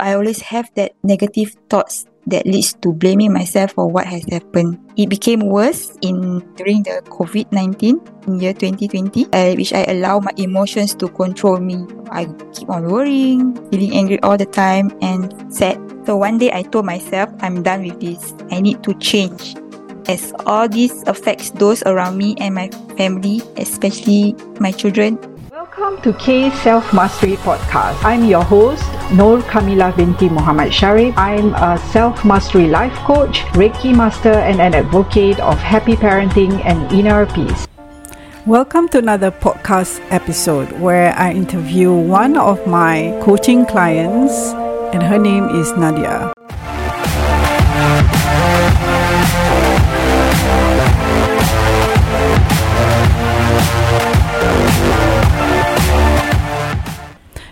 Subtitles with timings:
[0.00, 4.78] I always have that negative thoughts that leads to blaming myself for what has happened.
[4.96, 10.32] It became worse in during the COVID-19 in year 2020, uh, which I allow my
[10.36, 11.86] emotions to control me.
[12.10, 15.80] I keep on worrying, feeling angry all the time and sad.
[16.04, 18.34] So one day I told myself, I'm done with this.
[18.50, 19.56] I need to change.
[20.08, 25.18] As all this affects those around me and my family, especially my children,
[25.68, 28.02] Welcome to K Self Mastery Podcast.
[28.02, 28.82] I'm your host,
[29.12, 31.12] Noor Kamila binti Muhammad Sharif.
[31.18, 36.90] I'm a self mastery life coach, Reiki master, and an advocate of happy parenting and
[36.90, 37.68] inner peace.
[38.46, 44.32] Welcome to another podcast episode where I interview one of my coaching clients,
[44.96, 46.32] and her name is Nadia.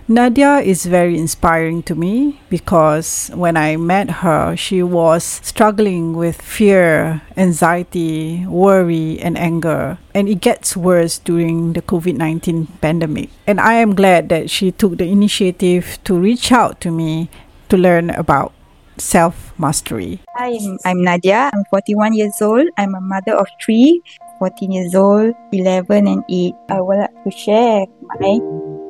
[0.08, 6.40] Nadia is very inspiring to me because when I met her, she was struggling with
[6.40, 9.98] fear, anxiety, worry, and anger.
[10.14, 13.30] And it gets worse during the COVID 19 pandemic.
[13.48, 17.28] And I am glad that she took the initiative to reach out to me
[17.68, 18.54] to learn about
[18.98, 20.22] self mastery.
[20.38, 21.50] Hi, I'm, I'm Nadia.
[21.52, 22.68] I'm 41 years old.
[22.78, 24.02] I'm a mother of three
[24.38, 26.54] 14 years old, 11, and 8.
[26.70, 27.86] I would like to share
[28.20, 28.38] my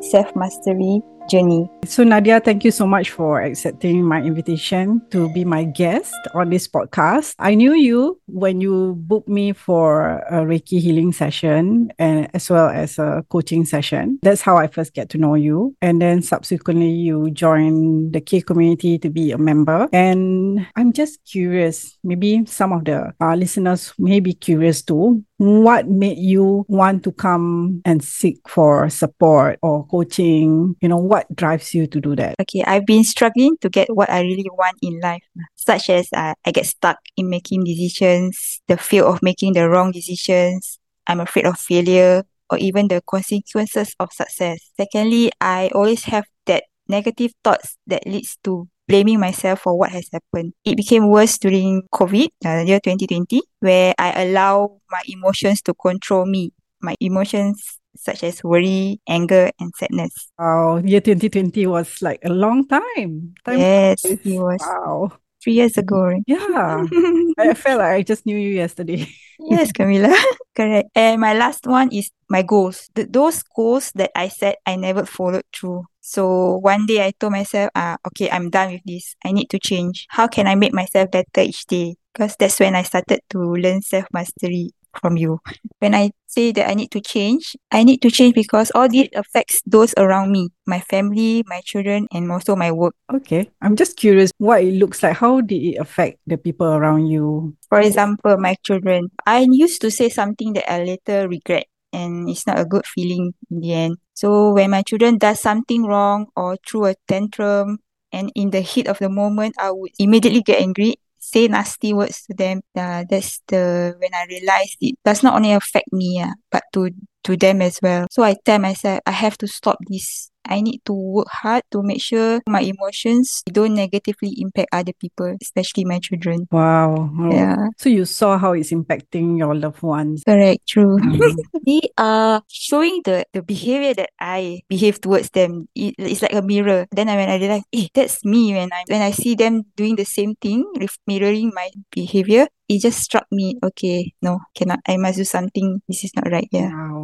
[0.01, 1.69] self mastery journey.
[1.85, 6.51] So, Nadia, thank you so much for accepting my invitation to be my guest on
[6.51, 7.35] this podcast.
[7.39, 12.69] I knew you when you booked me for a Reiki healing session and as well
[12.69, 14.19] as a coaching session.
[14.23, 15.77] That's how I first get to know you.
[15.81, 19.89] And then subsequently, you joined the K community to be a member.
[19.93, 25.89] And I'm just curious, maybe some of the uh, listeners may be curious too what
[25.89, 31.75] made you want to come and seek for support or coaching you know what drives
[31.75, 35.01] you to do that Okay, I've been struggling to get what I really want in
[35.01, 35.23] life,
[35.57, 39.93] such as uh, I get stuck in making decisions, the fear of making the wrong
[39.93, 44.59] decisions, I'm afraid of failure, or even the consequences of success.
[44.77, 50.09] Secondly, I always have that negative thoughts that leads to blaming myself for what has
[50.13, 50.53] happened.
[50.65, 56.27] It became worse during COVID, uh, year 2020, where I allow my emotions to control
[56.27, 56.53] me.
[56.81, 60.13] My emotions such as worry, anger, and sadness.
[60.39, 65.13] wow year 2020 was like a long time time Yes, it was wow
[65.43, 66.03] three years ago.
[66.05, 66.23] right?
[66.27, 66.85] yeah
[67.39, 69.07] I felt like I just knew you yesterday
[69.39, 70.13] yes, Camila.
[70.57, 70.89] Correct.
[70.95, 72.89] And my last one is my goals.
[72.95, 75.85] Th- those goals that I set, I never followed through.
[76.01, 79.15] So one day I told myself, ah, okay, I'm done with this.
[79.25, 80.07] I need to change.
[80.09, 81.97] How can I make myself better each day?
[82.15, 85.41] Because that's when I started to learn self mastery from you.
[85.79, 89.09] When I say that I need to change, I need to change because all this
[89.15, 92.95] affects those around me, my family, my children, and also my work.
[93.13, 93.51] Okay.
[93.63, 95.17] I'm just curious what it looks like.
[95.17, 97.57] How did it affect the people around you?
[97.69, 99.11] For example, my children.
[99.27, 103.33] I used to say something that I later regret and it's not a good feeling
[103.51, 103.97] in the end.
[104.15, 107.79] So when my children does something wrong or through a tantrum
[108.13, 112.23] and in the heat of the moment, I would immediately get angry, say nasty words
[112.27, 112.63] to them.
[112.75, 116.91] Uh, that's the when I realized it does not only affect me, uh, but to
[117.25, 118.07] to them as well.
[118.11, 120.31] So I tell myself I have to stop this.
[120.49, 125.37] I need to work hard to make sure my emotions don't negatively impact other people,
[125.43, 126.47] especially my children.
[126.51, 127.11] Wow.
[127.19, 127.31] Oh.
[127.33, 127.69] Yeah.
[127.79, 130.23] So you saw how it's impacting your loved ones.
[130.27, 130.99] Correct, true.
[130.99, 131.37] Mm.
[131.67, 135.69] they are showing the, the behavior that I behave towards them.
[135.75, 136.87] It, it's like a mirror.
[136.91, 138.55] Then I, when I realize, eh, that's me.
[138.55, 142.81] When I when I see them doing the same thing, ref- mirroring my behavior, it
[142.81, 143.59] just struck me.
[143.63, 144.81] Okay, no, cannot.
[144.87, 145.83] I must do something.
[145.89, 146.49] This is not right.
[146.51, 146.71] Yeah.
[146.71, 146.96] Wow.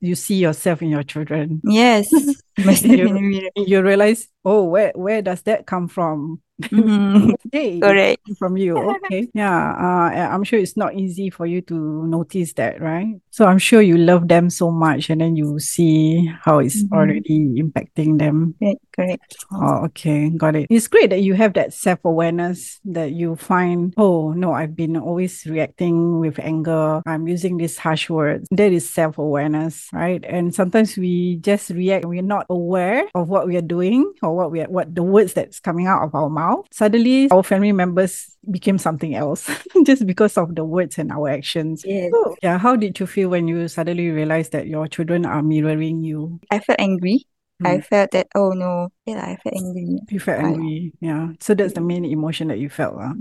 [0.00, 1.60] You see yourself in your children.
[1.64, 2.08] Yes.
[2.82, 3.50] You- in the mirror.
[3.56, 6.40] You realize, oh, where where does that come from?
[6.62, 7.34] Mhm.
[7.52, 8.22] Hey, Correct.
[8.38, 8.78] from you.
[8.78, 9.28] Okay.
[9.34, 9.50] Yeah.
[9.74, 13.16] Uh, I'm sure it's not easy for you to notice that, right?
[13.34, 16.92] So I'm sure you love them so much and then you see how it's Mhm.
[16.94, 18.54] already impacting them.
[18.62, 18.78] Correct.
[18.94, 19.34] Correct.
[19.50, 20.30] Oh, okay.
[20.30, 20.66] Got it.
[20.70, 24.96] It's great that you have that self awareness that you find, oh, no, I've been
[24.96, 27.02] always reacting with anger.
[27.06, 28.46] I'm using these harsh words.
[28.52, 30.22] That is self awareness, right?
[30.22, 32.04] And sometimes we just react.
[32.06, 35.34] We're not aware of what we are doing or what we are, what the words
[35.34, 36.66] that's coming out of our mouth.
[36.70, 39.50] Suddenly, our family members became something else
[39.86, 41.82] just because of the words and our actions.
[41.84, 42.12] Yes.
[42.12, 46.02] So, yeah, how did you feel when you suddenly realize that your children are mirroring
[46.02, 46.40] you?
[46.50, 47.26] I felt angry.
[47.64, 47.84] I Mm.
[47.84, 50.00] felt that, oh no, Yeah, I felt angry.
[50.08, 50.92] You felt angry.
[51.00, 51.36] Yeah.
[51.40, 52.96] So that's the main emotion that you felt.
[52.96, 53.12] Uh.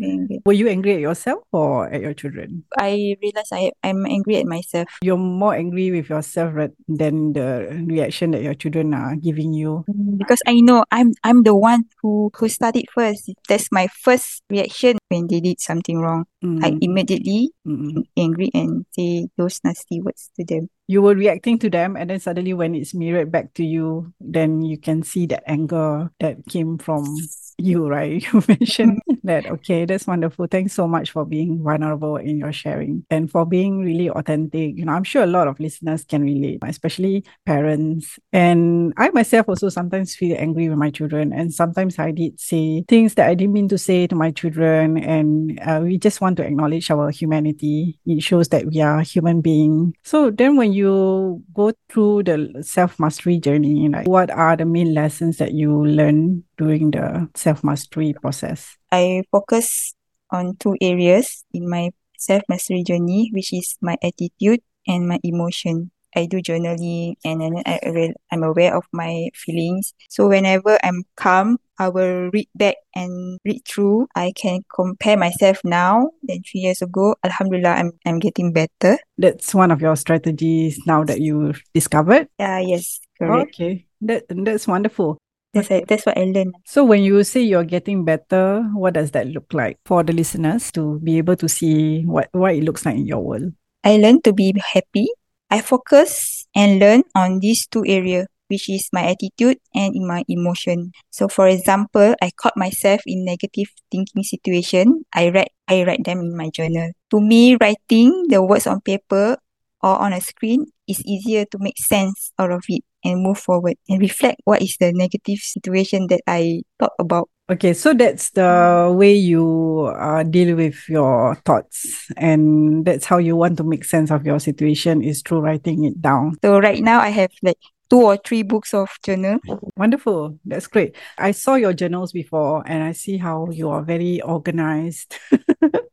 [0.45, 2.63] Were you angry at yourself or at your children?
[2.79, 6.55] I realized I I'm angry at myself You're more angry with yourself
[6.87, 9.83] than the reaction that your children are giving you.
[10.17, 13.31] because I know I'm I'm the one who who started first.
[13.49, 16.25] That's my first reaction when they did something wrong.
[16.43, 18.03] I Mm, immediately mm.
[18.19, 20.67] angry and say those nasty words to them.
[20.91, 24.59] You were reacting to them, and then suddenly, when it's mirrored back to you, then
[24.61, 25.72] you can see that anger
[26.19, 27.17] that came from
[27.63, 28.23] you, right?
[28.33, 29.45] You mentioned that.
[29.45, 30.47] Okay, that's wonderful.
[30.47, 34.77] Thanks so much for being vulnerable in your sharing and for being really authentic.
[34.77, 38.19] You know, I'm sure a lot of listeners can relate, especially parents.
[38.31, 42.83] And I myself also sometimes feel angry with my children, and sometimes I did say
[42.87, 44.97] things that I didn't mean to say to my children.
[44.97, 47.99] And uh, we just want to acknowledge our humanity.
[48.05, 49.93] It shows that we are human beings.
[50.03, 54.93] So then, when you go through the self mastery journey, like what are the main
[54.93, 58.77] lessons that you learn during the self mastery process?
[58.91, 59.95] I focus
[60.31, 65.91] on two areas in my self mastery journey, which is my attitude and my emotion.
[66.15, 69.93] I do journaling and then I I'm aware of my feelings.
[70.09, 74.07] So whenever I'm calm, I will read back and read through.
[74.15, 77.15] I can compare myself now than three years ago.
[77.23, 78.99] Alhamdulillah, I'm I'm getting better.
[79.17, 82.27] That's one of your strategies now that you've discovered.
[82.37, 83.55] Yeah, yes, correct.
[83.55, 85.17] Okay, that that's wonderful.
[85.53, 85.85] That's Okay.
[85.87, 86.55] that's what I learned.
[86.65, 90.71] So when you say you're getting better, what does that look like for the listeners
[90.73, 93.53] to be able to see what what it looks like in your world?
[93.83, 95.07] I learned to be happy.
[95.51, 100.25] I focus and learn on these two areas, which is my attitude and in my
[100.27, 100.91] emotion.
[101.13, 105.05] So for example, I caught myself in negative thinking situation.
[105.13, 106.89] I write I write them in my journal.
[107.11, 109.37] To me, writing the words on paper
[109.85, 113.75] or on a screen is easier to make sense out of it and move forward
[113.89, 117.29] and reflect what is the negative situation that I thought about.
[117.49, 123.35] Okay, so that's the way you uh, deal with your thoughts, and that's how you
[123.35, 126.37] want to make sense of your situation is through writing it down.
[126.41, 127.57] So right now I have like
[127.89, 129.39] two or three books of journal.
[129.77, 130.39] Wonderful.
[130.45, 130.95] That's great.
[131.17, 135.15] I saw your journals before and I see how you are very organized.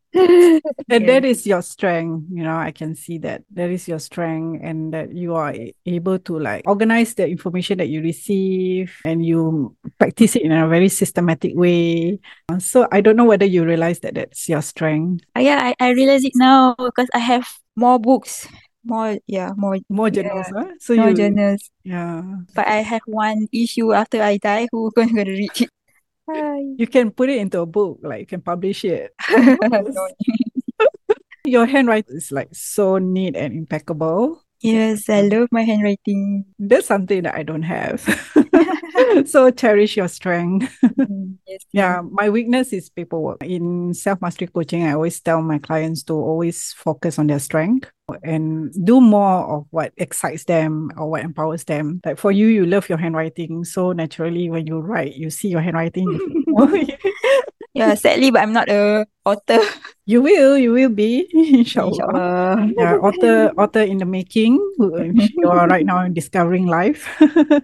[0.91, 3.45] And that is your strength, you know, I can see that.
[3.53, 5.55] That is your strength and that you are
[5.87, 10.67] able to like organize the information that you receive and you practice it in a
[10.67, 12.19] very systematic way.
[12.59, 15.25] So I don't know whether you realize that that's your strength.
[15.37, 17.47] Uh, yeah, I, I realize it now because I have
[17.77, 18.49] more books,
[18.85, 20.75] more yeah, more More Yeah, journals, huh?
[20.81, 21.71] So more you, journals.
[21.85, 22.23] yeah,
[22.55, 24.67] But I have one issue after I die.
[24.73, 25.71] Who going to read it?
[26.77, 29.15] You can put it into a book, like you can publish it.
[31.45, 34.43] Your handwriting is like so neat and impeccable.
[34.61, 36.45] Yes, I love my handwriting.
[36.59, 38.03] That's something that I don't have.
[39.27, 40.71] so cherish your strength.
[40.85, 43.43] Mm, yes, Yeah, my weakness is paperwork.
[43.43, 47.91] In self mastery coaching, I always tell my clients to always focus on their strength
[48.23, 52.01] and do more of what excites them or what empowers them.
[52.05, 53.65] Like for you, you love your handwriting.
[53.65, 56.09] So naturally, when you write, you see your handwriting.
[57.73, 59.63] Yeah, sadly, but I'm not a author.
[60.05, 61.95] you will, you will be, inshallah.
[61.95, 62.73] Inshallah.
[62.75, 64.59] Yeah, author, author in the making.
[64.79, 67.07] You are right now discovering life.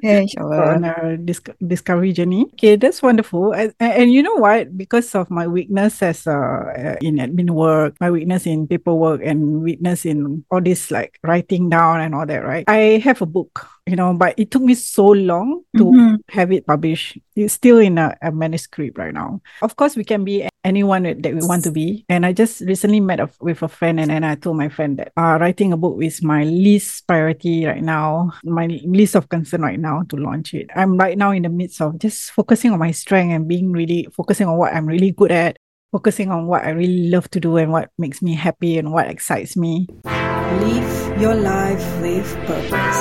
[0.03, 0.95] Yeah, on inshallah.
[1.03, 2.47] a dis- discovery journey.
[2.55, 3.51] Okay, that's wonderful.
[3.53, 4.79] And, and you know what?
[4.79, 10.07] Because of my weakness as uh, in admin work, my weakness in paperwork, and weakness
[10.07, 12.65] in all this like writing down and all that, right?
[12.69, 16.19] I have a book, you know, but it took me so long to Mhm.
[16.31, 17.19] have it published.
[17.35, 19.41] It's still in a, a manuscript right now.
[19.63, 22.05] Of course, we can be anyone that that we want to be.
[22.09, 24.99] And I just recently met a, with a friend, and then I told my friend
[24.99, 29.63] that uh, writing a book is my least priority right now, my least of concern
[29.63, 30.67] right now to launch it.
[30.75, 34.09] I'm right now in the midst of just focusing on my strength and being really
[34.13, 35.57] focusing on what I'm really good at.
[35.97, 39.09] Focusing on what I really love to do and what makes me happy and what
[39.09, 39.89] excites me.
[40.05, 43.01] Live your life with purpose.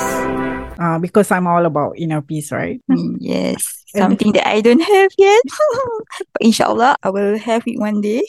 [0.80, 2.80] Uh, because I'm all about inner peace, right?
[3.20, 5.42] Yes, something that I don't have yet.
[6.32, 8.22] but inshallah, I will have it one day.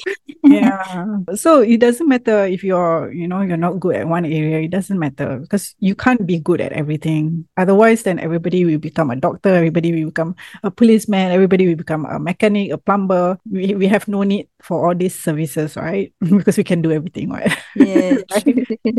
[0.44, 1.18] yeah.
[1.36, 4.62] So it doesn't matter if you're you know you're not good at one area.
[4.62, 7.48] It doesn't matter because you can't be good at everything.
[7.58, 9.54] Otherwise then everybody will become a doctor.
[9.54, 11.32] Everybody will become a policeman.
[11.32, 13.38] Everybody will become a mechanic a plumber.
[13.50, 16.14] We, we have no need for all these services right?
[16.38, 17.52] Because we can do everything right?
[17.76, 18.24] Yes.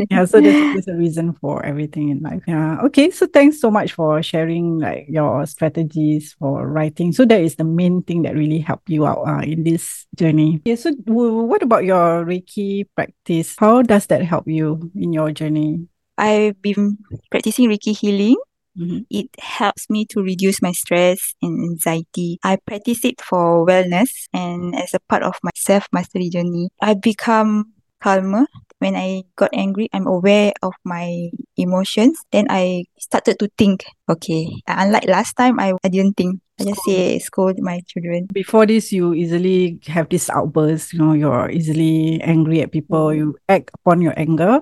[0.09, 2.43] yeah so there's, there's a reason for everything in life.
[2.47, 2.81] Yeah.
[2.85, 7.55] Okay so thanks so much for sharing like your strategies for writing so that is
[7.55, 11.43] the main thing that really helped you out uh, in this journey yeah so w-
[11.43, 15.87] what about your reiki practice how does that help you in your journey
[16.17, 16.97] I've been
[17.31, 18.35] practicing Reiki healing
[18.77, 19.05] Mhm.
[19.09, 22.39] It helps me to reduce my stress and anxiety.
[22.43, 26.69] I practice it for wellness and as a part of my self mastery journey.
[26.81, 28.45] I become calmer.
[28.79, 32.19] When I got angry, I'm aware of my emotions.
[32.31, 36.41] Then I started to think, okay, unlike last time, I, I didn't think.
[36.59, 38.27] I just say scold my children.
[38.33, 40.91] Before this, you easily have this outburst.
[40.91, 43.13] You know, you're easily angry at people.
[43.13, 44.59] You act upon your anger.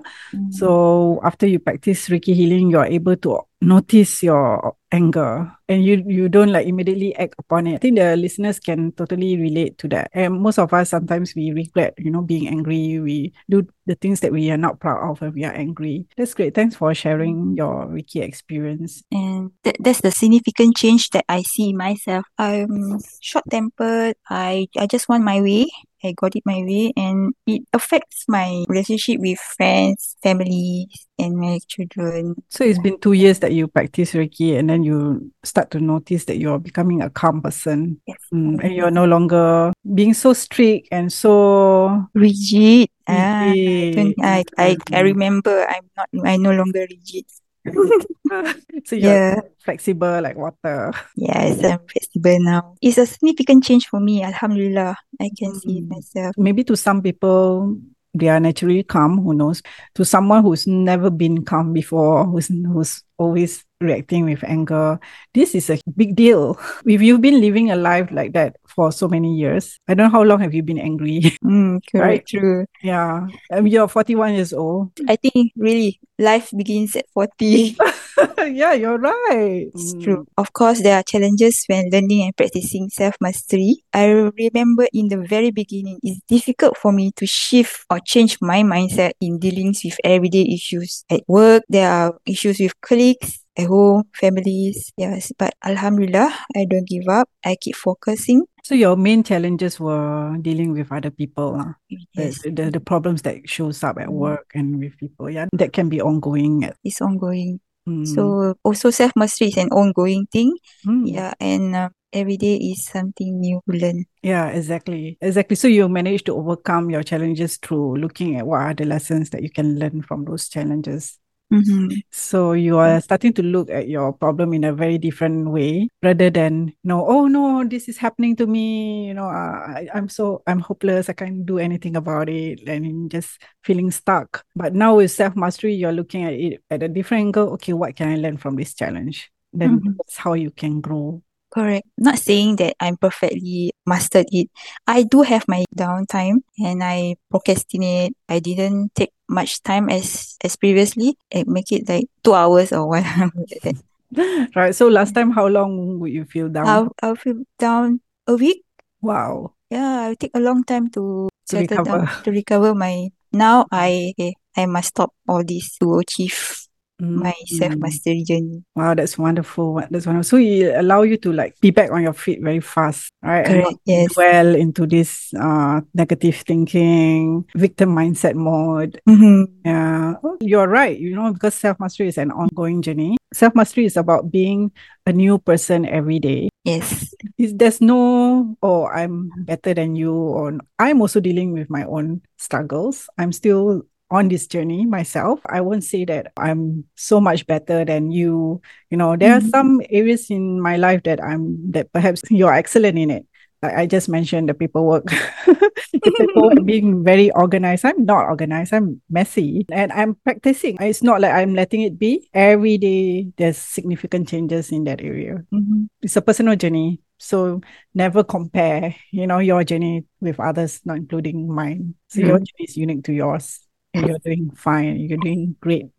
[0.50, 6.28] So after you practice Reiki healing, you're able to notice your anger and you you
[6.28, 7.74] don't like immediately act upon it.
[7.74, 10.10] I think the listeners can totally relate to that.
[10.12, 12.98] And most of us sometimes we regret, you know, being angry.
[12.98, 16.06] We do the things that we are not proud of when we are angry.
[16.16, 16.54] That's great.
[16.54, 19.02] Thanks for sharing your Reiki experience.
[19.12, 22.24] and that, that's the significant change that I see myself.
[22.38, 24.16] I'm short tempered.
[24.28, 25.68] I I just want my way.
[26.04, 30.86] I got it my way, and it affects my relationship with friends, family,
[31.18, 32.36] and my children.
[32.48, 36.24] So it's been two years that you practice Reiki and then you start to notice
[36.26, 38.00] that you're becoming a calm person.
[38.06, 38.18] Yes.
[38.32, 42.88] Mm, and you're no longer being so strict and so Rigid.
[43.08, 44.44] Ah, I.
[44.58, 46.08] I, I, remember I'm not.
[46.26, 47.24] I no longer rigid.
[48.84, 49.40] so you're Yeah.
[49.64, 50.92] flexible like water.
[51.16, 52.74] Yes, I'm flexible now.
[52.82, 54.22] It's a significant change for me.
[54.22, 55.88] Alhamdulillah, I can see it Mm.
[55.88, 56.34] myself.
[56.36, 57.76] Maybe to some people,
[58.14, 59.62] they are naturally calm, who knows?
[59.94, 64.98] To someone who's never been calm before, who's who's always reacting with anger,
[65.34, 66.58] this is a big deal.
[66.86, 70.18] If you've been living a life like that for so many years, I don't know
[70.18, 71.34] how long have you been angry.
[71.42, 72.22] Mm, Right.
[72.22, 72.62] true.
[72.82, 73.26] yeah.
[73.50, 74.92] Mean, you're 41 years old.
[75.10, 77.74] I think really life begins at 40.
[78.54, 79.66] yeah, you're right.
[79.74, 80.02] It's Mm.
[80.02, 80.22] true.
[80.38, 83.82] Of course, there are challenges when learning and practicing self mastery.
[83.92, 88.62] I remember in the very beginning, it's difficult for me to shift or change my
[88.62, 91.02] mindset in dealings with everyday issues.
[91.10, 94.92] At work, there are issues with colleagues, at home, families.
[94.96, 97.26] Yes, but Alhamdulillah, I don't give up.
[97.44, 98.46] I keep focusing.
[98.68, 101.72] So your main challenges were dealing with other people, lah.
[101.88, 104.20] The, Yes, the the problems that shows up at Mm.
[104.20, 105.32] work and with people.
[105.32, 106.68] Yeah, that can be ongoing.
[106.84, 107.64] It's ongoing.
[107.88, 110.52] mm, So also self mastery is an ongoing thing.
[110.84, 111.08] mm.
[111.08, 114.04] Yeah, and uh, every day is something new to learn.
[114.20, 115.16] Yeah, exactly.
[115.24, 115.56] Exactly.
[115.56, 119.40] So you managed to overcome your challenges through looking at what are the lessons that
[119.40, 121.16] you can learn from those challenges.
[121.52, 122.04] Mm-hmm.
[122.10, 126.28] So you are starting to look at your problem in a very different way rather
[126.28, 129.06] than, you know, oh no, this is happening to me.
[129.08, 131.08] You know, uh, I, I'm so, I'm hopeless.
[131.08, 132.68] I can't do anything about it.
[132.68, 134.44] And just feeling stuck.
[134.54, 137.48] But now with self mastery, you're looking at it at a different angle.
[137.54, 139.30] Okay, what can I learn from this challenge?
[139.54, 139.96] Then Mhm.
[139.96, 141.22] that's how you can grow.
[141.50, 141.86] Correct.
[141.96, 144.50] Not saying that I'm perfectly mastered it.
[144.86, 148.12] I do have my downtime and I procrastinate.
[148.28, 151.16] I didn't take much time as as previously.
[151.34, 153.32] I make it like two hours or one hour
[153.64, 153.76] like.
[154.56, 154.74] Right.
[154.74, 156.66] So last time, how long would you feel down?
[156.66, 158.64] I'll I'll feel down a week.
[159.00, 159.52] Wow.
[159.70, 162.24] Yeah, I'll take a long time to To settle down recover.
[162.24, 166.67] to recover my now I eh, I must stop all this to achieve
[167.00, 167.80] my self Mm.
[167.80, 168.64] mastery journey.
[168.74, 169.82] Wow, that's wonderful.
[169.90, 170.24] That's wonderful.
[170.24, 173.46] So it allow you to like be back on your feet very fast, right?
[173.46, 174.14] And not Correct, yes.
[174.14, 179.00] dwell into this uh negative thinking, victim mindset mode.
[179.08, 179.44] Mm-hmm.
[179.64, 180.98] Yeah, Oh, you're right.
[180.98, 183.16] You know, because self mastery is an ongoing journey.
[183.32, 184.72] Self mastery is about being
[185.06, 186.48] a new person every day.
[186.64, 187.14] Yes.
[187.38, 192.22] Is there's no oh I'm better than you or I'm also dealing with my own
[192.36, 193.08] struggles.
[193.18, 195.40] I'm still on this journey myself.
[195.46, 198.60] I won't say that I'm so much better than you.
[198.90, 199.50] You know, there are Mhm.
[199.50, 203.26] some areas in my life that I'm that perhaps you're excellent in it.
[203.62, 205.04] Like I just mentioned the paperwork.
[205.46, 207.84] the paperwork being very organized.
[207.84, 208.72] I'm not organized.
[208.72, 209.66] I'm messy.
[209.70, 210.78] And I'm practicing.
[210.80, 212.30] It's not like I'm letting it be.
[212.32, 215.84] Every day there's significant changes in that area Mm-hmm.
[216.02, 217.00] it's a personal journey.
[217.18, 217.60] So
[217.94, 221.94] never compare, you know, your journey with others, not including mine.
[222.08, 222.46] So your Mm.
[222.46, 223.58] journey is unique to yours.
[223.94, 225.00] You're doing fine.
[225.00, 225.88] You're doing great.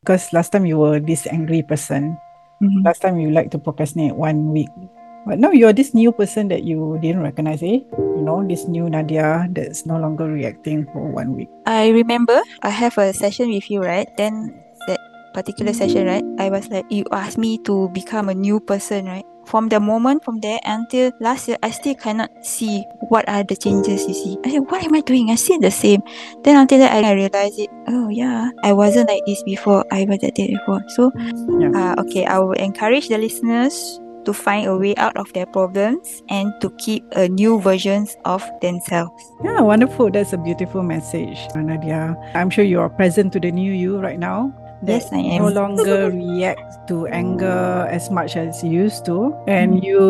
[0.00, 2.16] Because last time you were this angry person.
[2.60, 2.84] Mhm.
[2.84, 4.68] Last time you like to procrastinate one week.
[5.26, 7.84] But now you're this new person that you didn't recognize, eh?
[7.96, 11.48] You know, this new Nadia that's no longer reacting for one week.
[11.68, 14.08] I remember I have a session with you, right?
[14.16, 14.52] Then
[14.88, 15.00] that
[15.36, 16.24] particular session, right?
[16.40, 19.26] I was like, you asked me to become a new person, right?
[19.50, 23.56] From the moment from there until last year, I still cannot see what are the
[23.56, 24.06] changes.
[24.06, 25.30] You see, I said, what am I doing?
[25.30, 26.02] I still the same.
[26.44, 27.68] Then until that, I realized it.
[27.88, 29.84] Oh yeah, I wasn't like this before.
[29.90, 30.82] I was like that before.
[30.94, 31.10] So,
[31.58, 31.74] Yeah.
[31.74, 36.22] uh, okay, I will encourage the listeners to find a way out of their problems
[36.28, 39.18] and to keep a new versions of themselves.
[39.42, 40.10] Yeah, wonderful.
[40.12, 42.14] That's a beautiful message, Nadia.
[42.34, 44.52] I'm sure you are present to the new you right now.
[44.82, 45.42] That Yes, I am.
[45.42, 49.84] no longer react to anger as much as you used to, and Mm.
[49.84, 50.00] you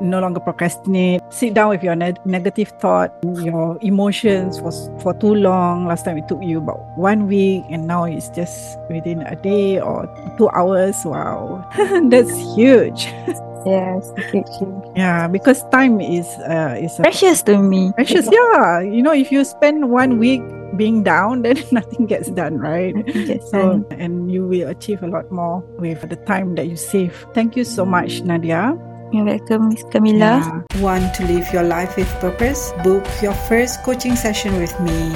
[0.00, 1.22] no longer procrastinate.
[1.30, 3.12] Sit down with your ne- negative thought,
[3.44, 5.86] your emotions for for too long.
[5.86, 9.78] Last time it took you about one week, and now it's just within a day
[9.78, 10.08] or
[10.38, 10.96] two hours.
[11.06, 11.62] Wow,
[12.10, 13.06] that's huge.
[13.62, 14.10] Yes.
[14.98, 17.92] Yeah, because time is uh, is Precious to me.
[17.94, 18.26] precious.
[18.26, 20.42] Yeah, you know, if you spend one week
[20.76, 22.94] being down, then nothing gets done, right?
[23.14, 27.26] Yes, So, and you will achieve a lot more with the time that you save.
[27.34, 28.74] Thank you so much, Nadia.
[29.12, 30.64] You're welcome, Miss Camilla.
[30.74, 30.80] Yeah.
[30.80, 32.72] Want to live your life with purpose?
[32.82, 35.12] Book your first coaching session with me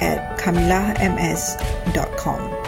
[0.00, 2.59] at camillahms.com.